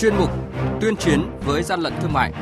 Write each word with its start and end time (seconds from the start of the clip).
chuyên 0.00 0.16
mục 0.16 0.30
Tuyên 0.80 0.96
chiến 0.96 1.20
với 1.44 1.62
gian 1.62 1.80
lận 1.80 1.92
thương 2.00 2.12
mại. 2.12 2.32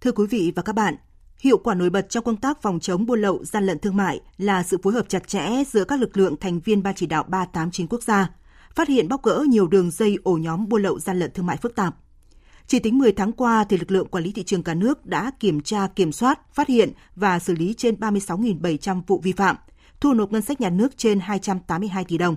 Thưa 0.00 0.12
quý 0.12 0.26
vị 0.30 0.52
và 0.56 0.62
các 0.62 0.72
bạn, 0.72 0.96
hiệu 1.38 1.58
quả 1.58 1.74
nổi 1.74 1.90
bật 1.90 2.10
trong 2.10 2.24
công 2.24 2.36
tác 2.36 2.62
phòng 2.62 2.80
chống 2.80 3.06
buôn 3.06 3.20
lậu 3.20 3.44
gian 3.44 3.66
lận 3.66 3.78
thương 3.78 3.96
mại 3.96 4.20
là 4.36 4.62
sự 4.62 4.78
phối 4.82 4.92
hợp 4.92 5.08
chặt 5.08 5.28
chẽ 5.28 5.48
giữa 5.72 5.84
các 5.84 6.00
lực 6.00 6.16
lượng 6.16 6.36
thành 6.36 6.60
viên 6.60 6.82
Ban 6.82 6.94
chỉ 6.94 7.06
đạo 7.06 7.24
389 7.28 7.86
quốc 7.86 8.02
gia, 8.02 8.30
phát 8.74 8.88
hiện 8.88 9.08
bóc 9.08 9.22
gỡ 9.22 9.44
nhiều 9.48 9.66
đường 9.66 9.90
dây 9.90 10.18
ổ 10.22 10.36
nhóm 10.36 10.68
buôn 10.68 10.82
lậu 10.82 10.98
gian 10.98 11.18
lận 11.18 11.30
thương 11.30 11.46
mại 11.46 11.56
phức 11.56 11.74
tạp. 11.74 11.96
Chỉ 12.66 12.78
tính 12.78 12.98
10 12.98 13.12
tháng 13.12 13.32
qua, 13.32 13.64
thì 13.68 13.76
lực 13.76 13.90
lượng 13.90 14.08
quản 14.08 14.24
lý 14.24 14.32
thị 14.32 14.42
trường 14.44 14.62
cả 14.62 14.74
nước 14.74 15.06
đã 15.06 15.30
kiểm 15.40 15.60
tra, 15.60 15.86
kiểm 15.86 16.12
soát, 16.12 16.54
phát 16.54 16.68
hiện 16.68 16.92
và 17.16 17.38
xử 17.38 17.54
lý 17.54 17.74
trên 17.74 17.94
36.700 17.94 19.02
vụ 19.06 19.20
vi 19.20 19.32
phạm, 19.32 19.56
thu 20.00 20.14
nộp 20.14 20.32
ngân 20.32 20.42
sách 20.42 20.60
nhà 20.60 20.70
nước 20.70 20.96
trên 20.96 21.20
282 21.20 22.04
tỷ 22.04 22.18
đồng. 22.18 22.36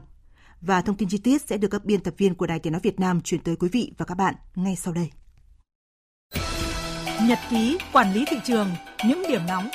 Và 0.62 0.82
thông 0.82 0.96
tin 0.96 1.10
chi 1.10 1.18
tiết 1.18 1.42
sẽ 1.42 1.58
được 1.58 1.68
các 1.68 1.86
biên 1.86 2.00
tập 2.00 2.14
viên 2.18 2.36
của 2.36 2.48
Đài 2.48 2.60
Tiếng 2.60 2.74
Nói 2.74 2.80
Việt 2.84 3.00
Nam 3.00 3.22
chuyển 3.22 3.42
tới 3.42 3.56
quý 3.56 3.70
vị 3.72 3.92
và 3.98 4.06
các 4.06 4.16
bạn 4.16 4.36
ngay 4.56 4.76
sau 4.76 4.94
đây. 4.94 5.10
Nhật 7.24 7.40
ký 7.50 7.78
quản 7.94 8.14
lý 8.14 8.26
thị 8.28 8.38
trường, 8.46 8.70
những 9.08 9.24
điểm 9.30 9.42
nóng 9.48 9.70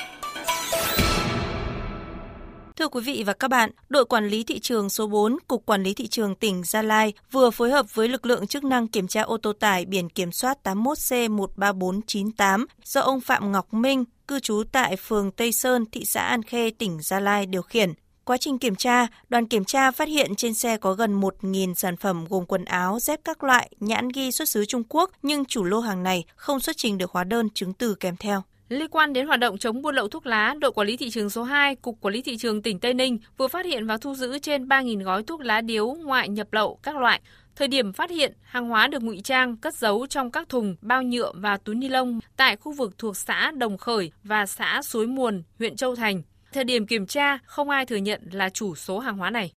Thưa 2.75 2.87
quý 2.87 3.01
vị 3.01 3.23
và 3.25 3.33
các 3.33 3.47
bạn, 3.47 3.71
đội 3.89 4.05
quản 4.05 4.27
lý 4.27 4.43
thị 4.43 4.59
trường 4.59 4.89
số 4.89 5.07
4, 5.07 5.37
Cục 5.47 5.65
Quản 5.65 5.83
lý 5.83 5.93
Thị 5.93 6.07
trường 6.07 6.35
tỉnh 6.35 6.63
Gia 6.63 6.81
Lai 6.81 7.13
vừa 7.31 7.49
phối 7.49 7.71
hợp 7.71 7.95
với 7.95 8.07
lực 8.07 8.25
lượng 8.25 8.47
chức 8.47 8.63
năng 8.63 8.87
kiểm 8.87 9.07
tra 9.07 9.21
ô 9.21 9.37
tô 9.37 9.53
tải 9.53 9.85
biển 9.85 10.09
kiểm 10.09 10.31
soát 10.31 10.57
81C13498 10.63 12.65
do 12.83 13.01
ông 13.01 13.21
Phạm 13.21 13.51
Ngọc 13.51 13.73
Minh, 13.73 14.03
cư 14.27 14.39
trú 14.39 14.63
tại 14.71 14.95
phường 14.95 15.31
Tây 15.31 15.51
Sơn, 15.51 15.85
thị 15.91 16.05
xã 16.05 16.21
An 16.21 16.43
Khê, 16.43 16.69
tỉnh 16.69 17.01
Gia 17.01 17.19
Lai 17.19 17.45
điều 17.45 17.61
khiển. 17.61 17.93
Quá 18.25 18.37
trình 18.37 18.59
kiểm 18.59 18.75
tra, 18.75 19.07
đoàn 19.29 19.47
kiểm 19.47 19.65
tra 19.65 19.91
phát 19.91 20.07
hiện 20.07 20.35
trên 20.35 20.53
xe 20.53 20.77
có 20.77 20.93
gần 20.93 21.21
1.000 21.21 21.73
sản 21.73 21.97
phẩm 21.97 22.25
gồm 22.29 22.45
quần 22.45 22.65
áo, 22.65 22.99
dép 22.99 23.19
các 23.23 23.43
loại, 23.43 23.69
nhãn 23.79 24.09
ghi 24.09 24.31
xuất 24.31 24.49
xứ 24.49 24.65
Trung 24.65 24.83
Quốc, 24.89 25.11
nhưng 25.21 25.45
chủ 25.45 25.63
lô 25.63 25.79
hàng 25.79 26.03
này 26.03 26.25
không 26.35 26.59
xuất 26.59 26.77
trình 26.77 26.97
được 26.97 27.11
hóa 27.11 27.23
đơn 27.23 27.49
chứng 27.53 27.73
từ 27.73 27.95
kèm 27.95 28.15
theo. 28.17 28.43
Liên 28.73 28.89
quan 28.91 29.13
đến 29.13 29.27
hoạt 29.27 29.39
động 29.39 29.57
chống 29.57 29.81
buôn 29.81 29.95
lậu 29.95 30.07
thuốc 30.07 30.25
lá, 30.25 30.55
đội 30.59 30.71
quản 30.71 30.87
lý 30.87 30.97
thị 30.97 31.09
trường 31.09 31.29
số 31.29 31.43
2, 31.43 31.75
Cục 31.75 32.01
Quản 32.01 32.13
lý 32.13 32.21
thị 32.21 32.37
trường 32.37 32.61
tỉnh 32.61 32.79
Tây 32.79 32.93
Ninh 32.93 33.17
vừa 33.37 33.47
phát 33.47 33.65
hiện 33.65 33.87
và 33.87 33.97
thu 33.97 34.15
giữ 34.15 34.39
trên 34.39 34.67
3.000 34.67 35.03
gói 35.03 35.23
thuốc 35.23 35.41
lá 35.41 35.61
điếu 35.61 35.87
ngoại 35.87 36.29
nhập 36.29 36.47
lậu 36.51 36.79
các 36.83 36.97
loại. 36.97 37.21
Thời 37.55 37.67
điểm 37.67 37.93
phát 37.93 38.09
hiện, 38.09 38.33
hàng 38.43 38.69
hóa 38.69 38.87
được 38.87 39.03
ngụy 39.03 39.21
trang, 39.23 39.57
cất 39.57 39.75
giấu 39.75 40.07
trong 40.07 40.31
các 40.31 40.49
thùng, 40.49 40.75
bao 40.81 41.03
nhựa 41.03 41.31
và 41.35 41.57
túi 41.57 41.75
ni 41.75 41.87
lông 41.87 42.19
tại 42.37 42.55
khu 42.55 42.71
vực 42.71 42.97
thuộc 42.97 43.17
xã 43.17 43.51
Đồng 43.51 43.77
Khởi 43.77 44.11
và 44.23 44.45
xã 44.45 44.81
Suối 44.81 45.07
Muồn, 45.07 45.43
huyện 45.59 45.75
Châu 45.75 45.95
Thành. 45.95 46.21
Thời 46.53 46.63
điểm 46.63 46.87
kiểm 46.87 47.05
tra, 47.05 47.37
không 47.45 47.69
ai 47.69 47.85
thừa 47.85 47.95
nhận 47.95 48.21
là 48.31 48.49
chủ 48.49 48.75
số 48.75 48.99
hàng 48.99 49.17
hóa 49.17 49.29
này. 49.29 49.51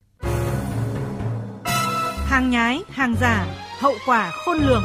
Hàng 2.29 2.49
nhái, 2.49 2.81
hàng 2.89 3.15
giả, 3.21 3.45
hậu 3.79 3.93
quả 4.05 4.31
khôn 4.31 4.57
lường. 4.57 4.83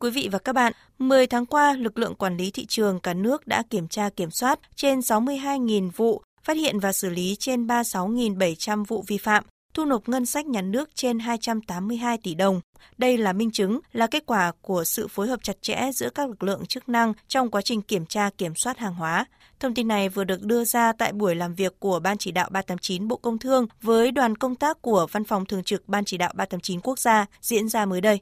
Quý 0.00 0.10
vị 0.10 0.28
và 0.32 0.38
các 0.38 0.52
bạn, 0.52 0.72
10 0.98 1.26
tháng 1.26 1.46
qua, 1.46 1.72
lực 1.72 1.98
lượng 1.98 2.14
quản 2.14 2.36
lý 2.36 2.50
thị 2.50 2.66
trường 2.66 3.00
cả 3.00 3.14
nước 3.14 3.46
đã 3.46 3.62
kiểm 3.70 3.88
tra 3.88 4.08
kiểm 4.08 4.30
soát 4.30 4.60
trên 4.76 4.98
62.000 4.98 5.90
vụ, 5.96 6.22
phát 6.42 6.56
hiện 6.56 6.80
và 6.80 6.92
xử 6.92 7.10
lý 7.10 7.36
trên 7.38 7.66
36.700 7.66 8.84
vụ 8.84 9.04
vi 9.06 9.18
phạm, 9.18 9.44
thu 9.74 9.84
nộp 9.84 10.08
ngân 10.08 10.26
sách 10.26 10.46
nhà 10.46 10.62
nước 10.62 10.90
trên 10.94 11.18
282 11.18 12.18
tỷ 12.18 12.34
đồng. 12.34 12.60
Đây 12.98 13.18
là 13.18 13.32
minh 13.32 13.50
chứng, 13.50 13.80
là 13.92 14.06
kết 14.06 14.26
quả 14.26 14.52
của 14.62 14.84
sự 14.84 15.08
phối 15.08 15.28
hợp 15.28 15.40
chặt 15.42 15.62
chẽ 15.62 15.90
giữa 15.94 16.10
các 16.10 16.28
lực 16.28 16.42
lượng 16.42 16.66
chức 16.66 16.88
năng 16.88 17.12
trong 17.28 17.50
quá 17.50 17.62
trình 17.62 17.82
kiểm 17.82 18.06
tra 18.06 18.30
kiểm 18.38 18.54
soát 18.54 18.78
hàng 18.78 18.94
hóa. 18.94 19.26
Thông 19.60 19.74
tin 19.74 19.88
này 19.88 20.08
vừa 20.08 20.24
được 20.24 20.42
đưa 20.42 20.64
ra 20.64 20.92
tại 20.92 21.12
buổi 21.12 21.34
làm 21.34 21.54
việc 21.54 21.80
của 21.80 22.00
Ban 22.00 22.18
chỉ 22.18 22.30
đạo 22.30 22.48
389 22.52 23.08
Bộ 23.08 23.16
Công 23.16 23.38
Thương 23.38 23.66
với 23.82 24.10
đoàn 24.10 24.36
công 24.36 24.56
tác 24.56 24.82
của 24.82 25.06
Văn 25.12 25.24
phòng 25.24 25.46
Thường 25.46 25.64
trực 25.64 25.88
Ban 25.88 26.04
chỉ 26.04 26.16
đạo 26.16 26.32
389 26.34 26.80
Quốc 26.80 26.98
gia 26.98 27.26
diễn 27.40 27.68
ra 27.68 27.86
mới 27.86 28.00
đây. 28.00 28.20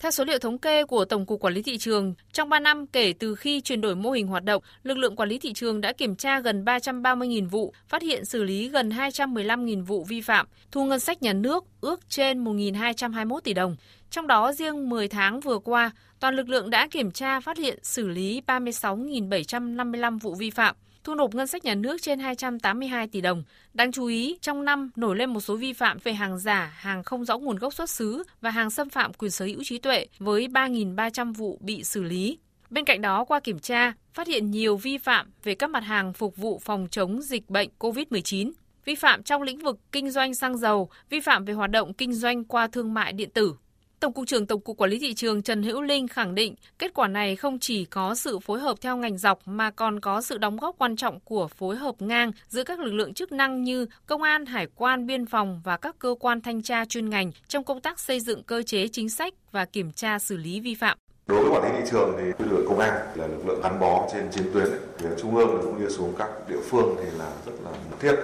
Theo 0.00 0.10
số 0.10 0.24
liệu 0.24 0.38
thống 0.38 0.58
kê 0.58 0.84
của 0.84 1.04
Tổng 1.04 1.26
cục 1.26 1.40
Quản 1.40 1.54
lý 1.54 1.62
thị 1.62 1.78
trường, 1.78 2.14
trong 2.32 2.48
3 2.48 2.60
năm 2.60 2.86
kể 2.86 3.12
từ 3.18 3.34
khi 3.34 3.60
chuyển 3.60 3.80
đổi 3.80 3.96
mô 3.96 4.10
hình 4.10 4.26
hoạt 4.26 4.44
động, 4.44 4.62
lực 4.82 4.98
lượng 4.98 5.16
quản 5.16 5.28
lý 5.28 5.38
thị 5.38 5.52
trường 5.52 5.80
đã 5.80 5.92
kiểm 5.92 6.16
tra 6.16 6.40
gần 6.40 6.64
330.000 6.64 7.48
vụ, 7.48 7.72
phát 7.88 8.02
hiện 8.02 8.24
xử 8.24 8.42
lý 8.42 8.68
gần 8.68 8.88
215.000 8.88 9.84
vụ 9.84 10.04
vi 10.04 10.20
phạm, 10.20 10.46
thu 10.70 10.84
ngân 10.84 11.00
sách 11.00 11.22
nhà 11.22 11.32
nước 11.32 11.64
ước 11.80 12.00
trên 12.08 12.44
1.221 12.44 13.40
tỷ 13.40 13.54
đồng. 13.54 13.76
Trong 14.10 14.26
đó 14.26 14.52
riêng 14.52 14.88
10 14.88 15.08
tháng 15.08 15.40
vừa 15.40 15.58
qua, 15.58 15.90
toàn 16.20 16.34
lực 16.34 16.48
lượng 16.48 16.70
đã 16.70 16.88
kiểm 16.90 17.10
tra 17.10 17.40
phát 17.40 17.58
hiện 17.58 17.78
xử 17.82 18.08
lý 18.08 18.42
36.755 18.46 20.18
vụ 20.18 20.34
vi 20.34 20.50
phạm, 20.50 20.76
thu 21.06 21.14
nộp 21.14 21.34
ngân 21.34 21.46
sách 21.46 21.64
nhà 21.64 21.74
nước 21.74 22.02
trên 22.02 22.18
282 22.18 23.08
tỷ 23.08 23.20
đồng. 23.20 23.42
Đáng 23.74 23.92
chú 23.92 24.06
ý, 24.06 24.38
trong 24.40 24.64
năm 24.64 24.90
nổi 24.96 25.16
lên 25.16 25.30
một 25.30 25.40
số 25.40 25.56
vi 25.56 25.72
phạm 25.72 25.98
về 26.04 26.12
hàng 26.12 26.38
giả, 26.38 26.74
hàng 26.76 27.02
không 27.02 27.24
rõ 27.24 27.38
nguồn 27.38 27.56
gốc 27.56 27.74
xuất 27.74 27.90
xứ 27.90 28.22
và 28.40 28.50
hàng 28.50 28.70
xâm 28.70 28.90
phạm 28.90 29.12
quyền 29.12 29.30
sở 29.30 29.44
hữu 29.44 29.64
trí 29.64 29.78
tuệ 29.78 30.06
với 30.18 30.48
3.300 30.48 31.34
vụ 31.34 31.58
bị 31.60 31.84
xử 31.84 32.02
lý. 32.02 32.38
Bên 32.70 32.84
cạnh 32.84 33.00
đó, 33.00 33.24
qua 33.24 33.40
kiểm 33.40 33.58
tra, 33.58 33.92
phát 34.14 34.26
hiện 34.26 34.50
nhiều 34.50 34.76
vi 34.76 34.98
phạm 34.98 35.30
về 35.44 35.54
các 35.54 35.70
mặt 35.70 35.84
hàng 35.84 36.12
phục 36.12 36.36
vụ 36.36 36.60
phòng 36.64 36.88
chống 36.90 37.22
dịch 37.22 37.50
bệnh 37.50 37.68
COVID-19, 37.78 38.52
vi 38.84 38.94
phạm 38.94 39.22
trong 39.22 39.42
lĩnh 39.42 39.58
vực 39.58 39.78
kinh 39.92 40.10
doanh 40.10 40.34
xăng 40.34 40.58
dầu, 40.58 40.90
vi 41.10 41.20
phạm 41.20 41.44
về 41.44 41.54
hoạt 41.54 41.70
động 41.70 41.94
kinh 41.94 42.12
doanh 42.12 42.44
qua 42.44 42.66
thương 42.66 42.94
mại 42.94 43.12
điện 43.12 43.30
tử. 43.30 43.54
Tổng 44.00 44.12
cục 44.12 44.26
trưởng 44.26 44.46
Tổng 44.46 44.60
cục 44.60 44.76
Quản 44.76 44.90
lý 44.90 44.98
thị 44.98 45.14
trường 45.14 45.42
Trần 45.42 45.62
Hữu 45.62 45.82
Linh 45.82 46.08
khẳng 46.08 46.34
định 46.34 46.54
kết 46.78 46.94
quả 46.94 47.08
này 47.08 47.36
không 47.36 47.58
chỉ 47.58 47.84
có 47.84 48.14
sự 48.14 48.38
phối 48.38 48.60
hợp 48.60 48.80
theo 48.80 48.96
ngành 48.96 49.18
dọc 49.18 49.38
mà 49.44 49.70
còn 49.70 50.00
có 50.00 50.20
sự 50.20 50.38
đóng 50.38 50.56
góp 50.56 50.74
quan 50.78 50.96
trọng 50.96 51.20
của 51.20 51.48
phối 51.48 51.76
hợp 51.76 51.94
ngang 51.98 52.32
giữa 52.48 52.64
các 52.64 52.80
lực 52.80 52.92
lượng 52.92 53.14
chức 53.14 53.32
năng 53.32 53.62
như 53.62 53.86
công 54.06 54.22
an, 54.22 54.46
hải 54.46 54.66
quan, 54.74 55.06
biên 55.06 55.26
phòng 55.26 55.60
và 55.64 55.76
các 55.76 55.96
cơ 55.98 56.14
quan 56.20 56.40
thanh 56.40 56.62
tra 56.62 56.84
chuyên 56.84 57.10
ngành 57.10 57.32
trong 57.48 57.64
công 57.64 57.80
tác 57.80 58.00
xây 58.00 58.20
dựng 58.20 58.42
cơ 58.42 58.62
chế 58.62 58.88
chính 58.88 59.08
sách 59.08 59.34
và 59.52 59.64
kiểm 59.64 59.92
tra 59.92 60.18
xử 60.18 60.36
lý 60.36 60.60
vi 60.60 60.74
phạm. 60.74 60.98
Đối 61.26 61.42
với 61.42 61.50
quản 61.50 61.62
lý 61.62 61.80
thị 61.80 61.88
trường 61.90 62.14
thì 62.18 62.24
lực 62.24 62.52
lượng 62.52 62.66
công 62.68 62.78
an 62.78 62.92
là 63.14 63.26
lực 63.26 63.46
lượng 63.46 63.60
gắn 63.62 63.80
bó 63.80 64.08
trên 64.12 64.30
chiến 64.30 64.44
tuyến, 64.54 64.66
từ 64.98 65.08
trung 65.18 65.36
ương 65.36 65.58
cũng 65.62 65.82
như 65.82 65.88
xuống 65.88 66.14
các 66.18 66.30
địa 66.48 66.60
phương 66.70 66.96
thì 66.98 67.18
là 67.18 67.30
rất 67.46 67.52
là 67.64 67.70
thiết. 68.00 68.14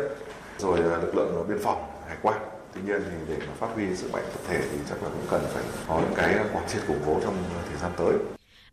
Rồi 0.59 0.79
à, 0.79 0.99
lực 0.99 1.15
lượng 1.15 1.45
biên 1.49 1.59
phòng, 1.59 1.85
hải 2.09 2.17
quan 2.23 2.52
tuy 2.75 2.81
nhiên 2.83 3.01
thì 3.11 3.17
để 3.29 3.47
mà 3.47 3.55
phát 3.55 3.69
huy 3.75 3.97
sức 3.97 4.13
mạnh 4.13 4.25
tập 4.33 4.41
thể 4.49 4.69
thì 4.71 4.79
chắc 4.89 5.03
là 5.03 5.09
cũng 5.09 5.27
cần 5.31 5.43
phải 5.55 5.63
có 5.89 6.01
những 6.01 6.15
cái 6.17 6.39
quán 6.53 6.69
triệt 6.69 6.83
củng 6.89 7.01
cố 7.07 7.21
trong 7.23 7.45
thời 7.69 7.79
gian 7.79 7.93
tới 7.97 8.15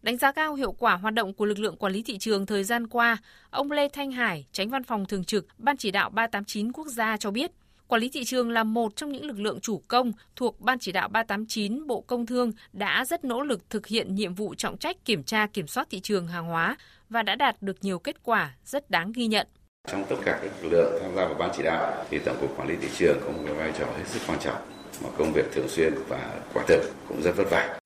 Đánh 0.01 0.17
giá 0.17 0.31
cao 0.31 0.55
hiệu 0.55 0.71
quả 0.71 0.95
hoạt 0.95 1.13
động 1.13 1.33
của 1.33 1.45
lực 1.45 1.59
lượng 1.59 1.77
quản 1.77 1.93
lý 1.93 2.03
thị 2.03 2.17
trường 2.17 2.45
thời 2.45 2.63
gian 2.63 2.87
qua, 2.87 3.17
ông 3.49 3.71
Lê 3.71 3.89
Thanh 3.89 4.11
Hải, 4.11 4.47
tránh 4.51 4.69
văn 4.69 4.83
phòng 4.83 5.05
thường 5.05 5.23
trực 5.23 5.47
Ban 5.57 5.77
chỉ 5.77 5.91
đạo 5.91 6.09
389 6.09 6.71
quốc 6.71 6.87
gia 6.87 7.17
cho 7.17 7.31
biết, 7.31 7.51
quản 7.87 8.01
lý 8.01 8.09
thị 8.09 8.23
trường 8.23 8.51
là 8.51 8.63
một 8.63 8.95
trong 8.95 9.11
những 9.11 9.25
lực 9.25 9.39
lượng 9.39 9.59
chủ 9.59 9.81
công 9.87 10.11
thuộc 10.35 10.61
Ban 10.61 10.79
chỉ 10.79 10.91
đạo 10.91 11.09
389 11.09 11.87
Bộ 11.87 12.01
Công 12.01 12.25
Thương 12.25 12.51
đã 12.73 13.05
rất 13.05 13.25
nỗ 13.25 13.41
lực 13.41 13.69
thực 13.69 13.87
hiện 13.87 14.15
nhiệm 14.15 14.33
vụ 14.33 14.55
trọng 14.55 14.77
trách 14.77 15.05
kiểm 15.05 15.23
tra 15.23 15.47
kiểm 15.47 15.67
soát 15.67 15.87
thị 15.89 15.99
trường 15.99 16.27
hàng 16.27 16.45
hóa 16.45 16.77
và 17.09 17.23
đã 17.23 17.35
đạt 17.35 17.61
được 17.61 17.77
nhiều 17.81 17.99
kết 17.99 18.23
quả 18.23 18.55
rất 18.65 18.89
đáng 18.89 19.11
ghi 19.11 19.27
nhận. 19.27 19.47
Trong 19.87 20.05
tất 20.09 20.15
cả 20.25 20.39
các 20.41 20.51
lực 20.63 20.69
lượng 20.69 20.99
tham 21.01 21.15
gia 21.15 21.25
vào 21.25 21.33
ban 21.33 21.49
chỉ 21.57 21.63
đạo 21.63 22.05
thì 22.09 22.19
Tổng 22.19 22.37
cục 22.41 22.57
Quản 22.57 22.67
lý 22.67 22.75
thị 22.81 22.87
trường 22.97 23.17
có 23.25 23.31
một 23.31 23.43
cái 23.45 23.55
vai 23.55 23.71
trò 23.79 23.85
hết 23.85 24.03
sức 24.07 24.19
quan 24.27 24.39
trọng 24.39 24.61
mà 25.03 25.09
công 25.17 25.33
việc 25.33 25.45
thường 25.51 25.67
xuyên 25.67 25.93
và 26.07 26.39
quả 26.53 26.63
thực 26.67 26.81
cũng 27.07 27.21
rất 27.21 27.31
vất 27.35 27.49
vả. 27.49 27.79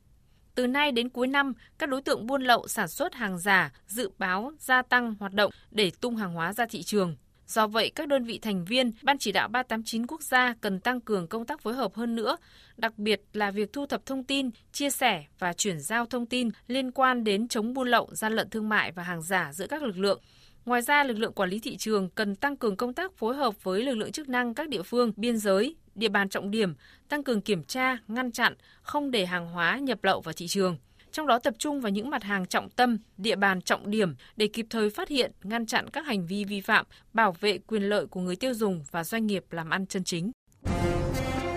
Từ 0.56 0.68
nay 0.68 0.92
đến 0.92 1.10
cuối 1.10 1.28
năm, 1.28 1.54
các 1.78 1.90
đối 1.90 2.02
tượng 2.02 2.28
buôn 2.28 2.42
lậu 2.42 2.68
sản 2.68 2.88
xuất 2.88 3.14
hàng 3.14 3.40
giả 3.40 3.72
dự 3.88 4.10
báo 4.18 4.52
gia 4.60 4.82
tăng 4.82 5.16
hoạt 5.20 5.34
động 5.34 5.52
để 5.72 5.92
tung 6.02 6.16
hàng 6.16 6.34
hóa 6.34 6.54
ra 6.54 6.66
thị 6.70 6.84
trường. 6.84 7.16
Do 7.48 7.68
vậy, 7.68 7.92
các 7.96 8.08
đơn 8.08 8.24
vị 8.24 8.40
thành 8.42 8.66
viên 8.66 8.92
Ban 9.04 9.18
chỉ 9.18 9.32
đạo 9.32 9.48
389 9.48 10.08
quốc 10.08 10.22
gia 10.22 10.56
cần 10.62 10.80
tăng 10.80 11.02
cường 11.02 11.28
công 11.28 11.46
tác 11.46 11.62
phối 11.62 11.74
hợp 11.74 11.96
hơn 11.96 12.16
nữa, 12.16 12.38
đặc 12.78 12.98
biệt 12.98 13.22
là 13.34 13.52
việc 13.52 13.74
thu 13.74 13.86
thập 13.86 14.06
thông 14.06 14.24
tin, 14.24 14.50
chia 14.72 14.90
sẻ 14.90 15.26
và 15.40 15.54
chuyển 15.54 15.80
giao 15.80 16.06
thông 16.06 16.26
tin 16.26 16.50
liên 16.68 16.92
quan 16.92 17.24
đến 17.24 17.48
chống 17.48 17.74
buôn 17.74 17.88
lậu, 17.88 18.10
gian 18.12 18.34
lận 18.34 18.50
thương 18.50 18.70
mại 18.70 18.92
và 18.92 19.04
hàng 19.04 19.22
giả 19.22 19.54
giữa 19.54 19.68
các 19.68 19.84
lực 19.84 19.98
lượng 19.98 20.22
Ngoài 20.66 20.82
ra, 20.82 21.04
lực 21.04 21.18
lượng 21.18 21.34
quản 21.34 21.50
lý 21.50 21.60
thị 21.60 21.78
trường 21.78 22.10
cần 22.10 22.36
tăng 22.36 22.58
cường 22.58 22.78
công 22.78 22.94
tác 22.94 23.14
phối 23.18 23.36
hợp 23.36 23.64
với 23.64 23.84
lực 23.84 23.96
lượng 23.96 24.12
chức 24.12 24.30
năng 24.30 24.54
các 24.54 24.70
địa 24.70 24.84
phương, 24.84 25.12
biên 25.16 25.38
giới, 25.38 25.76
địa 25.96 26.10
bàn 26.10 26.30
trọng 26.30 26.52
điểm, 26.52 26.74
tăng 27.10 27.24
cường 27.24 27.42
kiểm 27.42 27.64
tra, 27.64 27.98
ngăn 28.08 28.32
chặn, 28.32 28.54
không 28.82 29.12
để 29.12 29.26
hàng 29.26 29.48
hóa 29.48 29.78
nhập 29.78 30.04
lậu 30.04 30.22
vào 30.22 30.34
thị 30.34 30.48
trường. 30.48 30.78
Trong 31.12 31.28
đó 31.28 31.40
tập 31.40 31.54
trung 31.58 31.82
vào 31.82 31.90
những 31.90 32.10
mặt 32.10 32.24
hàng 32.24 32.46
trọng 32.46 32.70
tâm, 32.70 32.98
địa 33.18 33.36
bàn 33.36 33.62
trọng 33.62 33.92
điểm 33.92 34.16
để 34.36 34.48
kịp 34.48 34.66
thời 34.70 34.90
phát 34.90 35.10
hiện, 35.10 35.32
ngăn 35.44 35.66
chặn 35.66 35.90
các 35.90 36.06
hành 36.06 36.28
vi 36.28 36.46
vi 36.46 36.62
phạm, 36.62 36.86
bảo 37.14 37.36
vệ 37.40 37.58
quyền 37.58 37.84
lợi 37.84 38.06
của 38.06 38.20
người 38.20 38.36
tiêu 38.36 38.54
dùng 38.54 38.84
và 38.92 39.04
doanh 39.04 39.28
nghiệp 39.28 39.44
làm 39.52 39.70
ăn 39.70 39.86
chân 39.86 40.04
chính. 40.04 40.32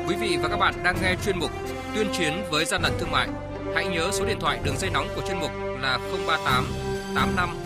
Quý 0.08 0.16
vị 0.20 0.36
và 0.42 0.48
các 0.48 0.56
bạn 0.56 0.74
đang 0.84 0.96
nghe 1.02 1.16
chuyên 1.24 1.38
mục 1.38 1.50
Tuyên 1.94 2.06
chiến 2.12 2.32
với 2.50 2.64
gian 2.64 2.82
lận 2.82 2.92
thương 2.98 3.10
mại. 3.10 3.28
Hãy 3.74 3.86
nhớ 3.88 4.10
số 4.12 4.26
điện 4.26 4.38
thoại 4.40 4.60
đường 4.64 4.76
dây 4.76 4.90
nóng 4.90 5.06
của 5.16 5.22
chuyên 5.28 5.38
mục 5.38 5.50
là 5.80 5.98
038 6.26 6.64
85 7.14 7.65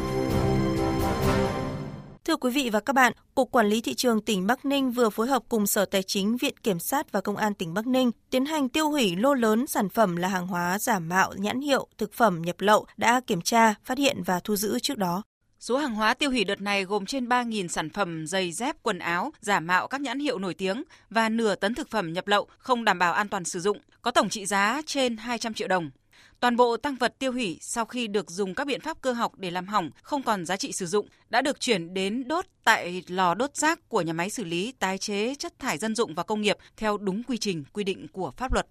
Thưa 2.31 2.37
quý 2.37 2.51
vị 2.51 2.69
và 2.69 2.79
các 2.79 2.93
bạn, 2.93 3.13
Cục 3.35 3.51
Quản 3.51 3.67
lý 3.67 3.81
Thị 3.81 3.93
trường 3.93 4.21
tỉnh 4.21 4.47
Bắc 4.47 4.65
Ninh 4.65 4.91
vừa 4.91 5.09
phối 5.09 5.27
hợp 5.27 5.43
cùng 5.49 5.67
Sở 5.67 5.85
Tài 5.85 6.03
chính, 6.03 6.37
Viện 6.37 6.57
Kiểm 6.63 6.79
sát 6.79 7.11
và 7.11 7.21
Công 7.21 7.37
an 7.37 7.53
tỉnh 7.53 7.73
Bắc 7.73 7.87
Ninh 7.87 8.11
tiến 8.29 8.45
hành 8.45 8.69
tiêu 8.69 8.89
hủy 8.89 9.15
lô 9.15 9.33
lớn 9.33 9.67
sản 9.67 9.89
phẩm 9.89 10.15
là 10.15 10.27
hàng 10.27 10.47
hóa 10.47 10.79
giả 10.79 10.99
mạo 10.99 11.33
nhãn 11.37 11.61
hiệu, 11.61 11.87
thực 11.97 12.13
phẩm 12.13 12.41
nhập 12.41 12.55
lậu 12.59 12.85
đã 12.97 13.21
kiểm 13.27 13.41
tra, 13.41 13.73
phát 13.83 13.97
hiện 13.97 14.23
và 14.25 14.39
thu 14.39 14.55
giữ 14.55 14.79
trước 14.79 14.97
đó. 14.97 15.23
Số 15.59 15.77
hàng 15.77 15.95
hóa 15.95 16.13
tiêu 16.13 16.29
hủy 16.29 16.43
đợt 16.43 16.61
này 16.61 16.85
gồm 16.85 17.05
trên 17.05 17.25
3.000 17.25 17.67
sản 17.67 17.89
phẩm 17.89 18.27
giày 18.27 18.51
dép, 18.51 18.75
quần 18.83 18.99
áo, 18.99 19.31
giả 19.39 19.59
mạo 19.59 19.87
các 19.87 20.01
nhãn 20.01 20.19
hiệu 20.19 20.39
nổi 20.39 20.53
tiếng 20.53 20.83
và 21.09 21.29
nửa 21.29 21.55
tấn 21.55 21.75
thực 21.75 21.89
phẩm 21.89 22.13
nhập 22.13 22.27
lậu 22.27 22.47
không 22.57 22.83
đảm 22.83 22.99
bảo 22.99 23.13
an 23.13 23.29
toàn 23.29 23.45
sử 23.45 23.59
dụng, 23.59 23.77
có 24.01 24.11
tổng 24.11 24.29
trị 24.29 24.45
giá 24.45 24.81
trên 24.85 25.17
200 25.17 25.53
triệu 25.53 25.67
đồng. 25.67 25.91
Toàn 26.41 26.55
bộ 26.55 26.77
tăng 26.77 26.95
vật 26.95 27.19
tiêu 27.19 27.31
hủy 27.31 27.57
sau 27.61 27.85
khi 27.85 28.07
được 28.07 28.31
dùng 28.31 28.53
các 28.53 28.67
biện 28.67 28.81
pháp 28.81 29.01
cơ 29.01 29.13
học 29.13 29.33
để 29.37 29.51
làm 29.51 29.67
hỏng 29.67 29.89
không 30.01 30.23
còn 30.23 30.45
giá 30.45 30.57
trị 30.57 30.71
sử 30.71 30.85
dụng 30.85 31.07
đã 31.29 31.41
được 31.41 31.59
chuyển 31.59 31.93
đến 31.93 32.27
đốt 32.27 32.45
tại 32.63 33.03
lò 33.07 33.33
đốt 33.33 33.55
rác 33.55 33.89
của 33.89 34.01
nhà 34.01 34.13
máy 34.13 34.29
xử 34.29 34.43
lý 34.43 34.73
tái 34.79 34.97
chế 34.97 35.35
chất 35.35 35.59
thải 35.59 35.77
dân 35.77 35.95
dụng 35.95 36.15
và 36.15 36.23
công 36.23 36.41
nghiệp 36.41 36.57
theo 36.77 36.97
đúng 36.97 37.23
quy 37.23 37.37
trình 37.37 37.63
quy 37.73 37.83
định 37.83 38.07
của 38.11 38.31
pháp 38.31 38.53
luật. 38.53 38.67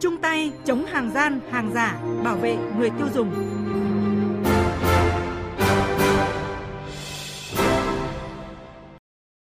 Chung 0.00 0.16
tay 0.22 0.52
chống 0.64 0.86
hàng 0.86 1.10
gian, 1.14 1.40
hàng 1.50 1.70
giả, 1.74 2.00
bảo 2.24 2.36
vệ 2.36 2.56
người 2.78 2.90
tiêu 2.98 3.06
dùng. 3.14 3.34